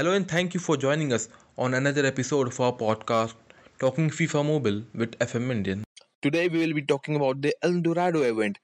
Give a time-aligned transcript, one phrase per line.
[0.00, 1.28] Hello and thank you for joining us
[1.58, 3.34] on another episode of our podcast,
[3.78, 5.84] Talking FIFA Mobile with FM Indian.
[6.22, 8.58] Today we will be talking about the El Dorado event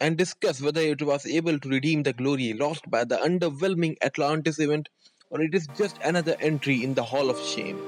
[0.00, 4.58] and discuss whether it was able to redeem the glory lost by the underwhelming Atlantis
[4.58, 4.88] event
[5.28, 7.78] or it is just another entry in the Hall of Shame.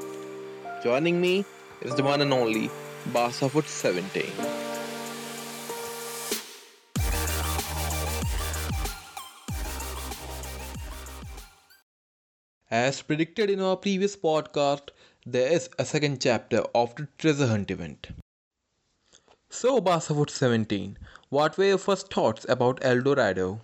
[0.84, 1.46] Joining me
[1.80, 2.70] is the one and only
[3.10, 4.61] Basafoot 17.
[12.72, 14.88] As predicted in our previous podcast,
[15.26, 18.06] there is a second chapter of the treasure hunt event.
[19.50, 20.96] So, Basafoot 17,
[21.28, 23.60] what were your first thoughts about El Dorado?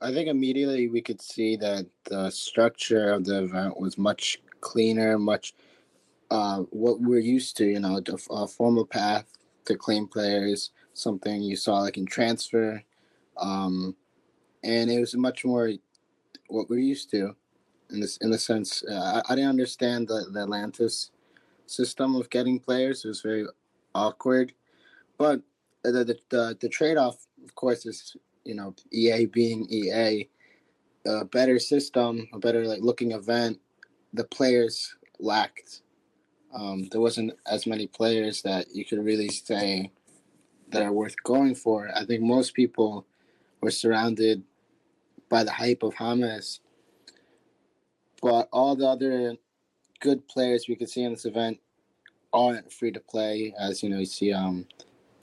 [0.00, 5.16] I think immediately we could see that the structure of the event was much cleaner,
[5.16, 5.54] much
[6.32, 9.26] uh, what we're used to, you know, a formal path
[9.66, 12.82] to claim players, something you saw like in transfer.
[13.36, 13.94] Um,
[14.64, 15.70] and it was much more
[16.48, 17.36] what we're used to
[17.92, 21.10] in this in the sense uh, I, I, didn't understand the, the Atlantis
[21.66, 23.04] system of getting players.
[23.04, 23.46] It was very
[23.94, 24.52] awkward,
[25.18, 25.40] but
[25.82, 30.28] the the, the, the trade off, of course, is you know EA being EA,
[31.06, 33.58] a better system, a better like looking event.
[34.12, 35.82] The players lacked.
[36.52, 39.92] Um, there wasn't as many players that you could really say
[40.70, 41.90] that are worth going for.
[41.94, 43.06] I think most people
[43.60, 44.42] were surrounded
[45.28, 46.60] by the hype of James
[48.22, 49.36] but all the other
[50.00, 51.60] good players we could see in this event
[52.32, 53.54] aren't free to play.
[53.58, 54.66] As you know, you see um,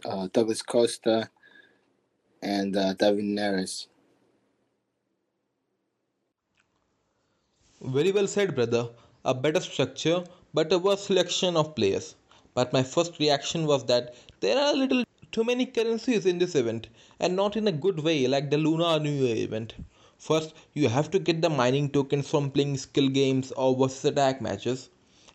[0.06, 1.30] uh, Douglas Costa
[2.42, 3.88] and uh, David Neres.
[7.82, 8.90] Very well said, brother.
[9.26, 12.16] A better structure, but a worse selection of players.
[12.54, 16.56] But my first reaction was that there are a little too many currencies in this
[16.56, 16.88] event,
[17.20, 19.76] and not in a good way like the Lunar New Year event.
[20.18, 24.42] First, you have to get the mining tokens from playing skill games or versus attack
[24.42, 24.90] matches.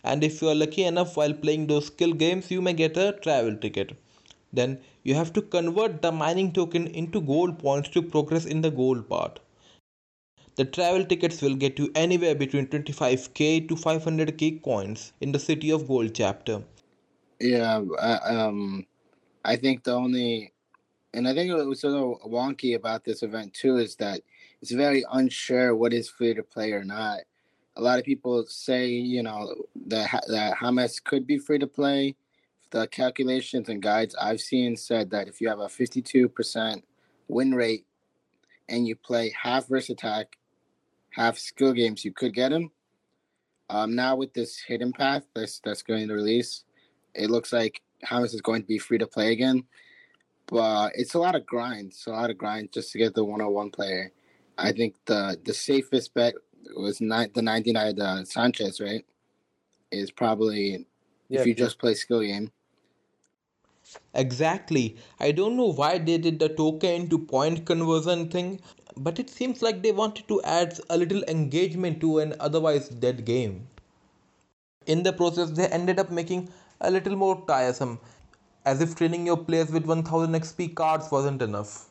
[0.05, 3.13] And if you are lucky enough while playing those skill games, you may get a
[3.13, 3.97] travel ticket.
[4.53, 8.71] Then you have to convert the mining token into gold points to progress in the
[8.71, 9.41] gold part.
[10.57, 15.71] The travel tickets will get you anywhere between 25k to 500k coins in the City
[15.71, 16.65] of Gold chapter.
[17.41, 18.87] Yeah, I, um,
[19.45, 20.53] I think the only,
[21.15, 24.23] and I think it was a little wonky about this event too is that
[24.63, 27.19] it's very unsure what is free to play or not.
[27.77, 29.53] A lot of people say, you know,
[29.87, 32.15] that that James could be free to play.
[32.71, 36.83] The calculations and guides I've seen said that if you have a 52%
[37.29, 37.85] win rate
[38.69, 40.39] and you play half verse attack,
[41.11, 42.71] half skill games, you could get him.
[43.69, 46.63] Um, now with this hidden path that's that's going to release,
[47.15, 49.65] it looks like Hamas is going to be free to play again.
[50.47, 51.89] But it's a lot of grind.
[51.89, 54.13] It's a lot of grind just to get the 101 player.
[54.59, 56.35] I think the the safest bet
[56.77, 59.05] was not the 99 uh, Sanchez, right?
[59.91, 60.87] Is probably
[61.29, 61.41] yeah.
[61.41, 62.51] if you just play skill game.
[64.15, 64.97] Exactly.
[65.21, 68.61] I don't know why they did the token to point conversion thing,
[68.97, 73.25] but it seems like they wanted to add a little engagement to an otherwise dead
[73.25, 73.67] game.
[74.87, 76.49] In the process, they ended up making
[76.81, 78.01] a little more tiresome,
[78.65, 81.89] as if training your players with 1000 XP cards wasn't enough.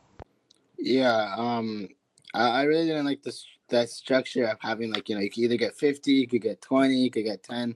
[0.77, 1.87] Yeah, um,
[2.33, 5.57] I, really didn't like this that structure of having like you know you could either
[5.57, 7.75] get fifty, you could get twenty, you could get ten.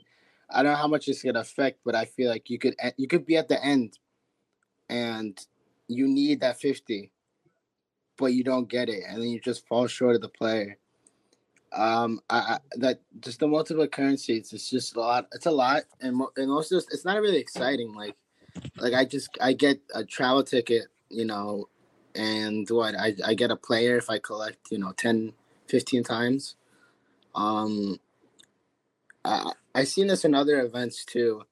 [0.49, 3.07] I don't know how much it's gonna affect, but I feel like you could you
[3.07, 3.97] could be at the end,
[4.89, 5.39] and
[5.87, 7.11] you need that fifty,
[8.17, 10.77] but you don't get it, and then you just fall short of the player.
[11.73, 14.53] Um, I, I that just the multiple currencies.
[14.53, 15.27] It's just a lot.
[15.33, 17.93] It's a lot, and and also it's not really exciting.
[17.93, 18.15] Like,
[18.77, 21.67] like I just I get a travel ticket, you know,
[22.15, 25.33] and what I, I get a player if I collect you know 10
[25.67, 26.55] 15 times.
[27.33, 27.99] Um
[29.23, 31.43] I I seen this in other events too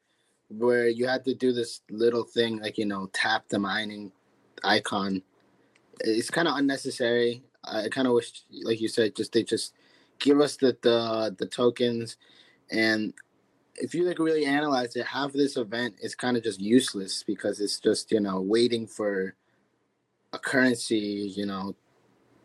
[0.50, 4.12] where you had to do this little thing like you know tap the mining
[4.64, 5.22] icon.
[6.00, 7.44] It's kind of unnecessary.
[7.64, 9.74] I kind of wish like you said just they just
[10.20, 12.18] give us the the, the tokens.
[12.72, 13.14] And
[13.76, 17.24] if you like really analyze it half of this event is kind of just useless
[17.24, 19.36] because it's just you know waiting for
[20.34, 21.76] a currency, you know,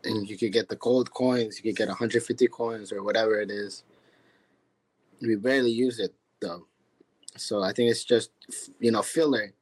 [0.03, 3.51] and you could get the gold coins, you could get 150 coins or whatever it
[3.51, 3.83] is.
[5.21, 6.67] We barely use it though.
[7.35, 8.31] So I think it's just,
[8.79, 9.53] you know, filler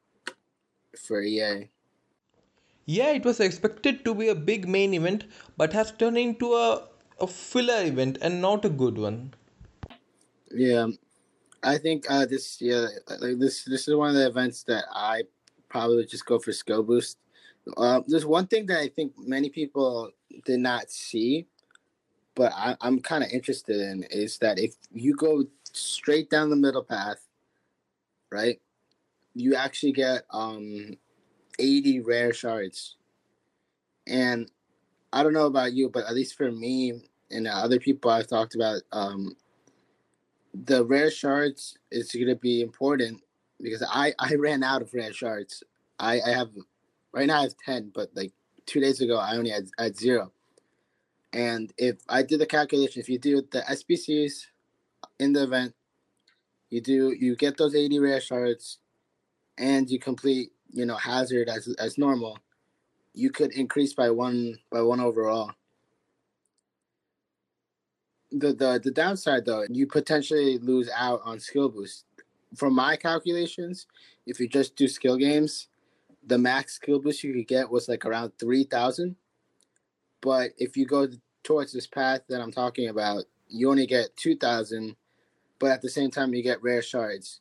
[1.06, 1.70] for EA.
[2.86, 5.26] Yeah, it was expected to be a big main event,
[5.58, 6.88] but has turned into a,
[7.20, 9.34] a filler event and not a good one.
[10.52, 10.88] Yeah,
[11.64, 12.88] I think uh, this yeah
[13.20, 15.24] like this this is one of the events that I
[15.68, 17.18] probably would just go for skill boost
[17.76, 20.12] uh, there's one thing that I think many people
[20.46, 21.48] did not see
[22.38, 26.56] but I, I'm kind of interested in is that if you go straight down the
[26.56, 27.18] middle path,
[28.32, 28.62] right,
[29.34, 30.98] you actually get um
[31.58, 32.96] 80 rare shards.
[34.06, 34.52] And
[35.12, 38.54] I don't know about you, but at least for me and other people I've talked
[38.54, 39.36] about, um,
[40.54, 43.22] the rare shards is going to be important
[43.60, 45.64] because I I ran out of rare shards.
[45.98, 46.50] I I have
[47.14, 48.32] right now I have 10, but like
[48.66, 50.32] two days ago I only had, had zero.
[51.34, 54.46] And if I did the calculation, if you do the SBCs
[55.20, 55.74] in the event,
[56.70, 58.80] you do you get those 80 rare shards,
[59.58, 62.40] and you complete you know hazard as as normal,
[63.14, 65.52] you could increase by one by one overall.
[68.32, 72.06] The the the downside though, you potentially lose out on skill boost.
[72.56, 73.88] From my calculations,
[74.26, 75.68] if you just do skill games,
[76.28, 79.16] the max skill boost you could get was like around three thousand.
[80.22, 81.08] But if you go
[81.44, 84.96] towards this path that I'm talking about, you only get two thousand,
[85.60, 87.40] but at the same time you get rare shards.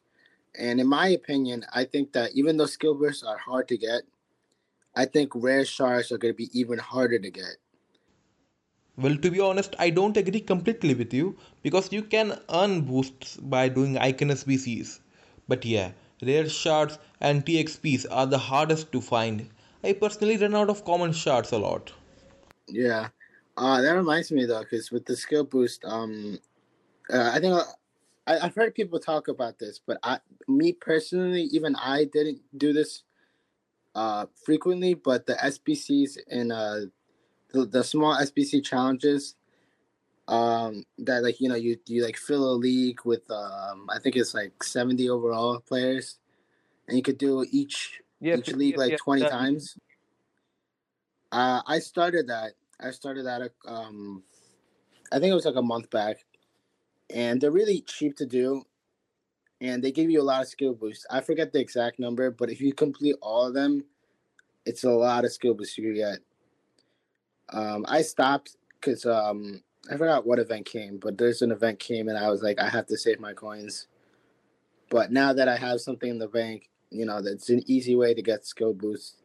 [0.59, 4.03] And in my opinion, I think that even though skill boosts are hard to get,
[4.94, 7.56] I think rare shards are going to be even harder to get.
[8.97, 13.37] Well, to be honest, I don't agree completely with you because you can earn boosts
[13.37, 15.00] by doing icon SBCs.
[15.47, 15.91] But yeah,
[16.23, 19.49] rare shards and TXPs are the hardest to find.
[19.85, 21.93] I personally run out of common shards a lot.
[22.69, 23.09] Yeah,
[23.57, 26.39] uh, that reminds me though, because with the skill boost, um,
[27.13, 27.55] uh, I think
[28.27, 30.19] I, I've heard people talk about this, but I,
[30.49, 33.03] me personally, even I didn't do this
[33.95, 34.95] uh frequently.
[34.95, 36.81] But the SBCs and uh,
[37.53, 39.37] the, the small SBC challenges,
[40.28, 44.17] um, that like you know you you like fill a league with um I think
[44.17, 46.19] it's like seventy overall players,
[46.88, 49.78] and you could do each Yeah, each league yeah, like yeah, twenty that- times.
[51.32, 52.52] Uh, I started that.
[52.81, 53.50] I started that.
[53.67, 54.23] Um,
[55.12, 56.25] I think it was like a month back,
[57.11, 58.64] and they're really cheap to do,
[59.61, 61.05] and they give you a lot of skill boosts.
[61.11, 63.84] I forget the exact number, but if you complete all of them,
[64.64, 66.19] it's a lot of skill boosts you get.
[67.50, 72.09] Um, I stopped because um, I forgot what event came, but there's an event came,
[72.09, 73.87] and I was like, I have to save my coins.
[74.91, 78.15] But now that I have something in the bank, you know, that's an easy way
[78.15, 79.23] to get skill boosts.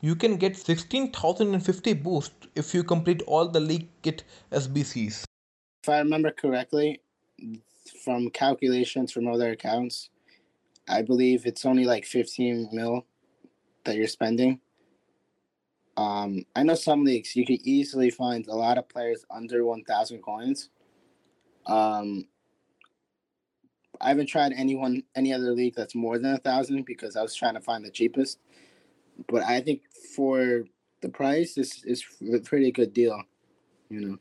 [0.00, 5.24] You can get 16,050 boost if you complete all the League Kit SBCs.
[5.82, 7.00] if I remember correctly,
[8.04, 10.10] from calculations from other accounts,
[10.88, 13.06] I believe it's only like 15 mil
[13.84, 14.60] that you're spending.
[15.96, 20.22] Um, I know some leagues you can easily find a lot of players under 1,000
[20.22, 20.70] coins.
[21.66, 22.26] Um,
[24.00, 27.34] I haven't tried anyone any other league that's more than a thousand because I was
[27.34, 28.38] trying to find the cheapest.
[29.28, 29.82] But I think
[30.14, 30.64] for
[31.00, 33.22] the price, this is a pretty good deal.
[33.88, 34.18] You know.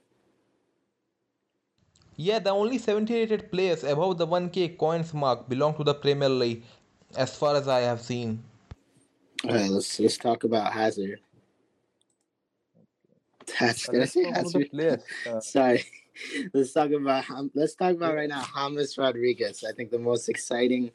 [2.16, 6.30] Yeah, the only 70 rated players above the 1k coins mark belong to the Premier
[6.30, 6.64] League,
[7.18, 8.44] as far as I have seen.
[9.46, 11.20] All right, let's let's talk about Hazard.
[13.60, 15.04] That's did I let's say talk the Hazard?
[15.28, 15.84] Uh, Sorry.
[16.54, 17.26] Let's talk about
[17.56, 19.64] let's talk about right now James Rodriguez.
[19.68, 20.92] I think the most exciting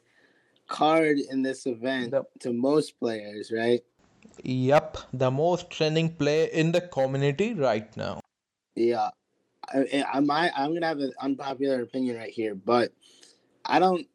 [0.67, 3.81] card in this event The- to most players, right?
[4.43, 8.21] Yup, the most trending player in the community right now.
[8.75, 9.09] Yeah,
[9.67, 10.51] I, I might.
[10.55, 12.93] I'm gonna have an unpopular opinion right here, but
[13.65, 14.07] I don't.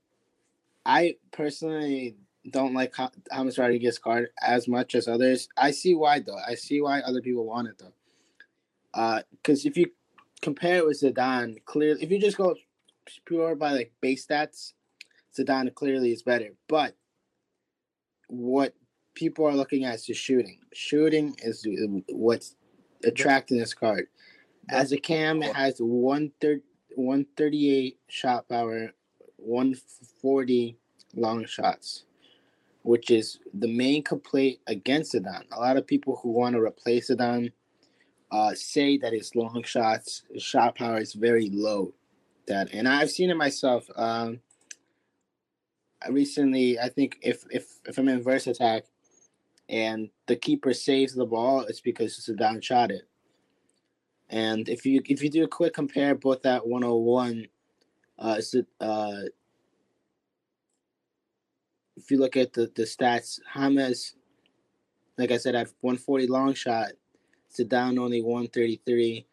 [0.87, 2.17] I personally
[2.51, 5.49] don't like Ha- James Rodriguez card as much as others.
[5.57, 6.39] I see why though.
[6.49, 7.93] I see why other people want it though.
[8.95, 9.91] Uh, because if you
[10.41, 12.55] compare it with Zidane, clearly, if you just go
[13.27, 14.73] pure by like base stats,
[15.37, 16.51] Zidane clearly is better.
[16.69, 16.95] But
[18.29, 18.75] what
[19.15, 20.59] people are looking at is the shooting.
[20.73, 21.67] Shooting is
[22.09, 22.55] what's
[23.05, 24.07] attracting this card.
[24.69, 26.63] As a cam, it has 130,
[26.95, 28.93] 138 shot power,
[29.37, 30.77] 140
[31.15, 32.05] long shots,
[32.83, 35.45] which is the main complaint against Zidane.
[35.53, 37.53] A lot of people who want to replace Zidane
[38.35, 41.95] uh, say that his long shots, his shot power is very low.
[42.49, 43.89] That and I've seen it myself.
[43.95, 44.41] Um,
[46.11, 48.87] recently, I think if if if I'm in verse attack,
[49.69, 53.03] and the keeper saves the ball, it's because Zidane shot it.
[54.31, 57.47] And if you if you do a quick compare both that 101,
[58.19, 59.23] uh, is it, uh,
[61.97, 64.17] if you look at the the stats, James,
[65.19, 66.95] like I said, I have 140 long shot,
[67.57, 69.27] Zidane only 133,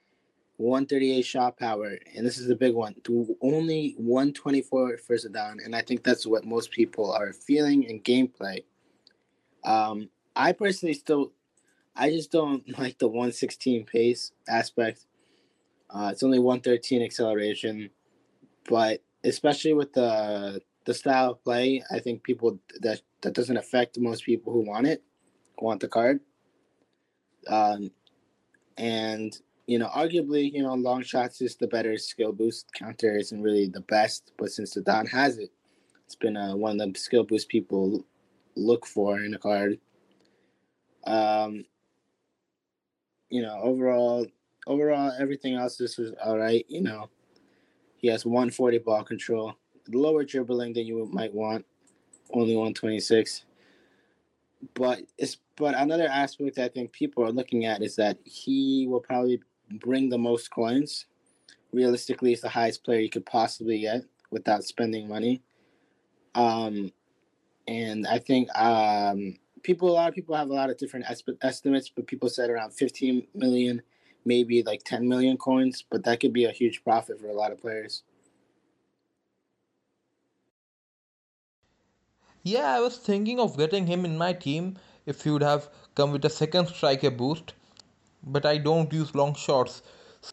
[0.58, 5.76] 138 shot power, and this is the big one, to only 124 for Zidane, and
[5.76, 8.64] I think that's what most people are feeling in gameplay.
[9.64, 11.32] Um, I personally still,
[11.96, 15.06] I just don't like the 116 pace aspect.
[15.90, 17.90] Uh, it's only 113 acceleration,
[18.70, 24.00] but especially with the the style of play, I think people that that doesn't affect
[24.00, 25.04] most people who want it,
[25.60, 26.22] want the card.
[27.48, 27.92] Um,
[28.78, 29.38] and
[29.68, 32.74] you know, arguably, you know, long shots is the better skill boost.
[32.74, 35.52] Counter isn't really the best, but since Zidane has it,
[36.06, 38.04] it's been uh, one of the skill boost people
[38.56, 39.80] look for in a card.
[41.06, 41.64] Um,
[43.30, 44.28] you know, overall,
[44.68, 46.66] overall, everything else this was all right.
[46.68, 47.10] You know,
[47.98, 49.56] he has 140 ball control,
[49.88, 51.66] lower dribbling than you might want,
[52.34, 53.46] only 126.
[54.74, 59.00] But it's but another aspect I think people are looking at is that he will
[59.00, 59.40] probably
[59.80, 61.06] bring the most coins.
[61.72, 64.02] Realistically, he's the highest player you could possibly get
[64.32, 65.44] without spending money.
[66.34, 66.92] Um,
[67.68, 71.06] and I think um, people, a lot of people have a lot of different
[71.44, 73.84] estimates, but people said around 15 million,
[74.26, 77.52] maybe like 10 million coins, but that could be a huge profit for a lot
[77.52, 78.02] of players.
[82.42, 86.12] Yeah, I was thinking of getting him in my team if he would have come
[86.12, 87.54] with a second striker boost,
[88.24, 89.82] but I don't use long shots,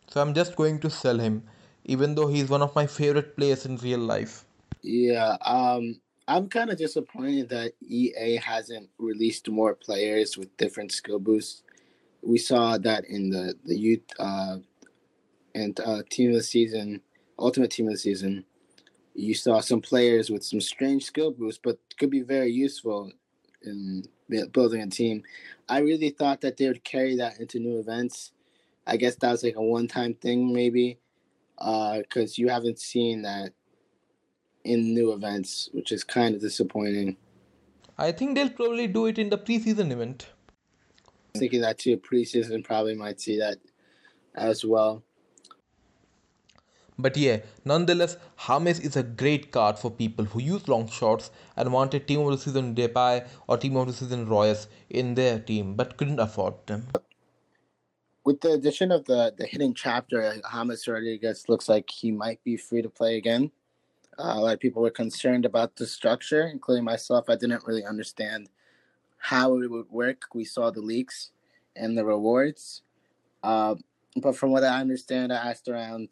[0.09, 1.43] so I'm just going to sell him,
[1.85, 4.45] even though he's one of my favorite players in real life.
[4.83, 11.19] Yeah, um, I'm kind of disappointed that EA hasn't released more players with different skill
[11.19, 11.63] boosts.
[12.23, 14.59] We saw that in the the youth uh,
[15.55, 17.01] and uh, team of the season,
[17.39, 18.45] ultimate team of the season
[19.19, 23.11] you saw some players with some strange skill boosts, but could be very useful
[23.63, 24.05] in
[24.53, 25.23] building a team.
[25.69, 28.33] I really thought that they would carry that into new events.
[28.87, 30.99] I guess that was like a one-time thing, maybe,
[31.57, 33.53] because uh, you haven't seen that
[34.65, 37.17] in new events, which is kind of disappointing.
[37.99, 40.29] I think they'll probably do it in the preseason event.
[41.37, 43.59] Thinking that too, preseason probably might see that
[44.35, 45.03] as well.
[47.00, 51.73] But yeah, nonetheless, James is a great card for people who use long shots and
[51.73, 55.75] wanted Team of the Season Depay or Team of the Season Reus in their team
[55.75, 56.88] but couldn't afford them.
[58.25, 62.57] With the addition of the, the hidden chapter, James Rodriguez looks like he might be
[62.57, 63.52] free to play again.
[64.19, 67.31] Uh, a lot of people were concerned about the structure, including myself.
[67.31, 68.49] I didn't really understand
[69.19, 70.23] how it would work.
[70.35, 71.31] We saw the leaks
[71.76, 72.83] and the rewards.
[73.45, 73.76] Uh,
[74.17, 76.09] but from what I understand, I asked around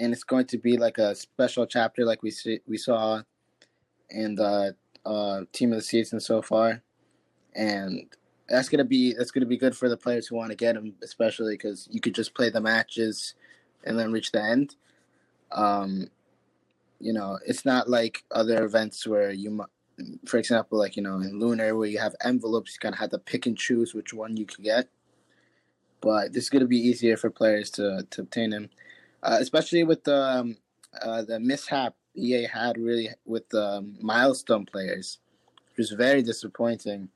[0.00, 3.22] and it's going to be like a special chapter, like we see, we saw
[4.08, 6.82] in the uh, team of the season so far,
[7.54, 8.06] and
[8.48, 10.94] that's gonna be that's gonna be good for the players who want to get him,
[11.02, 13.34] especially because you could just play the matches
[13.84, 14.74] and then reach the end.
[15.52, 16.08] Um,
[16.98, 19.64] you know, it's not like other events where you,
[20.26, 23.10] for example, like you know in Lunar where you have envelopes, you kind of have
[23.10, 24.88] to pick and choose which one you can get.
[26.00, 28.70] But this is gonna be easier for players to to obtain him
[29.22, 30.56] uh, especially with the um,
[31.02, 35.18] uh, the mishap EA had really with the um, milestone players,
[35.68, 37.08] which was very disappointing.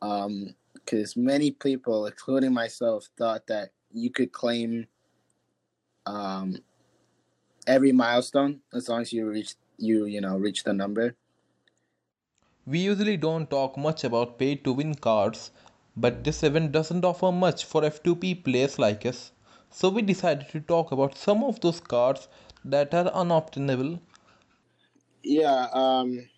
[0.00, 4.86] Because um, many people, including myself, thought that you could claim
[6.06, 6.58] um,
[7.66, 11.14] every milestone as long as you reach you you know reach the number.
[12.66, 15.50] We usually don't talk much about pay to win cards,
[15.96, 19.32] but this event doesn't offer much for F2P players like us.
[19.76, 22.28] So we decided to talk about some of those cards
[22.64, 24.00] that are unobtainable.
[25.24, 26.28] Yeah, um,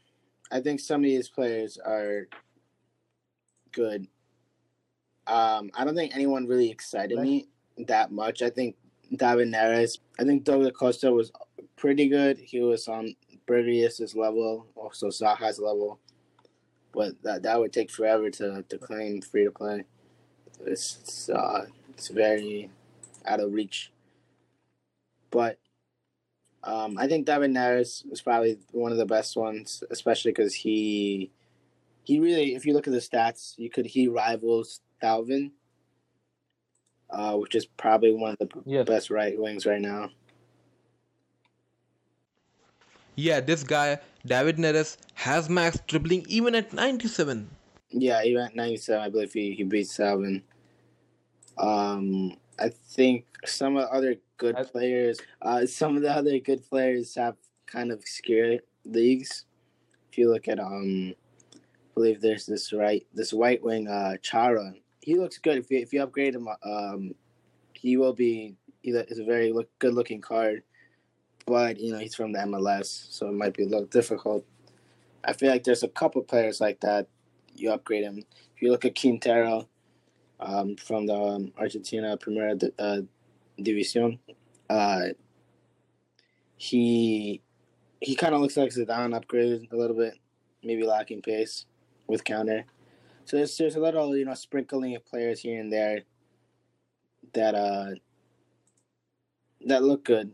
[0.50, 2.28] I think some of these players are
[3.72, 4.08] good.
[5.26, 8.40] Um, I don't think anyone really excited me that much.
[8.40, 8.74] I think
[9.14, 11.30] David Neres, I think Douglas Costa was
[11.76, 12.38] pretty good.
[12.38, 13.14] He was on
[13.46, 16.00] Bergius's level, also Zaha's level.
[16.94, 19.84] But that that would take forever to, to claim free to play.
[20.64, 22.70] It's it's, uh, it's very
[23.26, 23.92] out of reach.
[25.30, 25.58] But
[26.62, 31.30] um, I think David Neres is probably one of the best ones, especially because he
[32.02, 35.52] he really, if you look at the stats, you could he rivals Thauvin,
[37.10, 38.86] uh, which is probably one of the yes.
[38.86, 40.10] best right wings right now.
[43.14, 47.48] Yeah, this guy David Neres has max dribbling even at ninety seven.
[47.90, 50.42] Yeah, even at ninety seven, I believe he he beats Thauvin.
[51.58, 56.68] Um, I think some of the other good players, uh, some of the other good
[56.68, 57.36] players have
[57.66, 59.44] kind of scared leagues.
[60.10, 61.14] If you look at um,
[61.54, 61.58] I
[61.94, 64.74] believe there's this right this white wing uh Chara.
[65.00, 65.58] He looks good.
[65.58, 67.14] If you, if you upgrade him, um,
[67.74, 68.56] he will be.
[68.82, 70.62] He's a very look, good looking card,
[71.44, 74.44] but you know he's from the MLS, so it might be a little difficult.
[75.24, 77.08] I feel like there's a couple players like that.
[77.54, 78.18] You upgrade him.
[78.54, 79.68] If you look at Quintero,
[80.40, 83.00] um, from the um, Argentina Primera uh,
[83.58, 84.18] División.
[84.68, 85.08] Uh,
[86.56, 87.42] he
[88.00, 90.18] he kind of looks like Zidane upgraded a little bit,
[90.62, 91.66] maybe lacking pace
[92.06, 92.64] with counter.
[93.24, 96.02] So there's there's a little you know sprinkling of players here and there
[97.34, 97.90] that uh
[99.66, 100.32] that look good.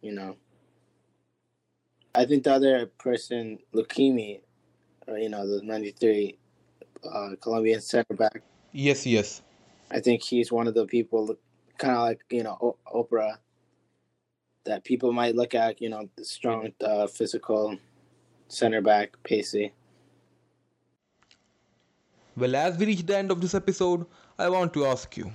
[0.00, 0.36] You know,
[2.14, 4.40] I think the other person, Lucumí,
[5.06, 6.36] or you know the '93
[7.10, 8.42] uh, Colombian center back.
[8.72, 9.42] Yes, yes.
[9.90, 11.36] I think he's one of the people,
[11.78, 13.36] kind of like you know o- Oprah,
[14.64, 15.80] that people might look at.
[15.80, 17.76] You know, the strong, uh, physical
[18.48, 19.72] center back, pacey.
[22.36, 24.06] Well, as we reach the end of this episode,
[24.38, 25.32] I want to ask you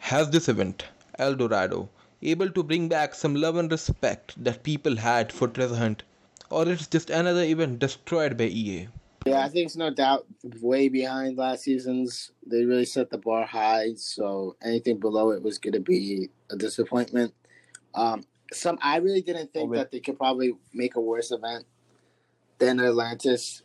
[0.00, 0.84] Has this event,
[1.18, 1.88] El Dorado,
[2.22, 6.02] able to bring back some love and respect that people had for Treasure Hunt?
[6.50, 8.88] Or it's just another event destroyed by EA?
[9.26, 10.26] Yeah, I think it's no doubt
[10.60, 12.30] way behind last season's.
[12.46, 16.56] They really set the bar high, so anything below it was going to be a
[16.56, 17.32] disappointment.
[17.94, 21.64] Um, some I really didn't think that they could probably make a worse event
[22.58, 23.62] than Atlantis,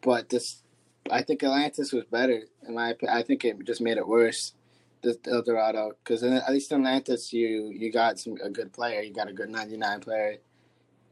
[0.00, 0.62] but this
[1.10, 2.42] I think Atlantis was better.
[2.66, 4.54] In my opinion, I think it just made it worse.
[5.02, 9.02] This El Dorado, because at least in Atlantis, you you got some a good player.
[9.02, 10.38] You got a good ninety nine player.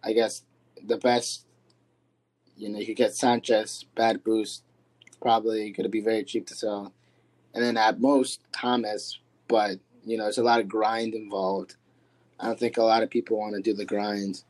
[0.03, 0.43] I guess
[0.85, 1.46] the best
[2.57, 4.63] you know, you could get Sanchez, bad boost,
[5.21, 6.93] probably going to be very cheap to sell.
[7.55, 11.77] And then at most, Thomas, but, you know, there's a lot of grind involved.
[12.39, 14.43] I don't think a lot of people want to do the grind.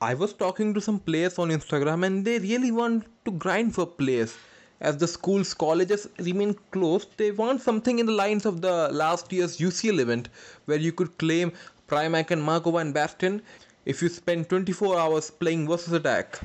[0.00, 3.84] I was talking to some players on Instagram and they really want to grind for
[3.84, 4.36] players.
[4.80, 9.32] As the schools, colleges remain closed, they want something in the lines of the last
[9.32, 10.28] year's UCL event
[10.66, 11.52] where you could claim
[11.88, 13.42] Primac and Markova and Bastion
[13.92, 16.40] if you spend 24 hours playing versus attack.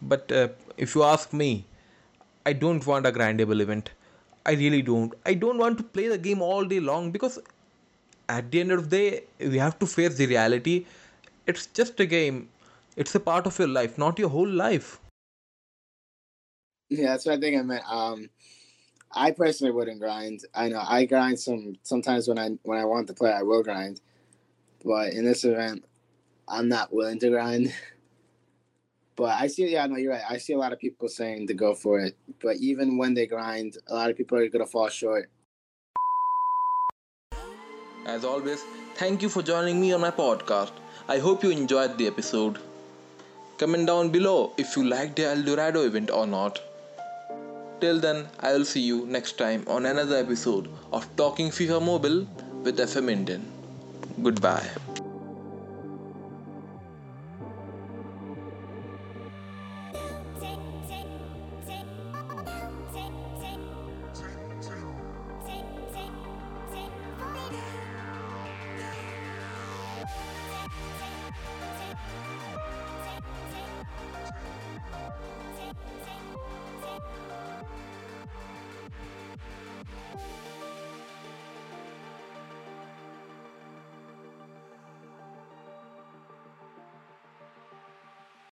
[0.00, 1.64] But uh, if you ask me,
[2.46, 3.90] I don't want a grindable event.
[4.46, 5.12] I really don't.
[5.26, 7.38] I don't want to play the game all day long because
[8.28, 10.86] at the end of the day, we have to face the reality.
[11.46, 12.48] It's just a game.
[12.96, 15.00] It's a part of your life, not your whole life.
[16.88, 17.84] Yeah, that's what I think I meant.
[17.88, 18.30] Um,
[19.12, 20.40] I personally wouldn't grind.
[20.54, 23.64] I know I grind some sometimes when I when I want to play, I will
[23.64, 24.00] grind.
[24.84, 25.84] But in this event,
[26.50, 27.72] I'm not willing to grind.
[29.16, 30.22] But I see, yeah, no, you're right.
[30.26, 32.16] I see a lot of people saying to go for it.
[32.40, 35.28] But even when they grind, a lot of people are gonna fall short.
[38.06, 38.62] As always,
[38.94, 40.72] thank you for joining me on my podcast.
[41.06, 42.58] I hope you enjoyed the episode.
[43.58, 46.58] Comment down below if you liked the El Dorado event or not.
[47.80, 52.26] Till then, I will see you next time on another episode of Talking FIFA Mobile
[52.62, 53.44] with FM Indian.
[54.22, 54.89] Goodbye.